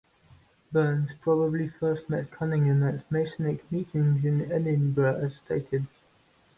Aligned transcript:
Burns 0.71 1.13
probably 1.13 1.67
first 1.69 2.09
met 2.09 2.31
Cunningham 2.31 2.81
at 2.81 3.11
Masonic 3.11 3.71
meetings 3.71 4.25
in 4.25 4.51
Edinburgh 4.51 5.17
as 5.23 5.35
stated. 5.35 5.85